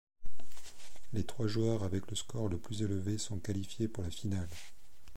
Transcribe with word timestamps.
Les 1.13 1.23
trois 1.23 1.45
joueurs 1.45 1.83
avec 1.83 2.09
le 2.09 2.15
score 2.15 2.49
le 2.49 2.57
plus 2.57 2.81
élevé 2.81 3.19
sont 3.19 3.37
qualifiés 3.37 3.87
pour 3.87 4.03
la 4.03 4.09
finale. 4.09 4.49